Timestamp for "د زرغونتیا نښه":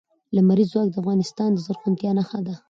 1.53-2.39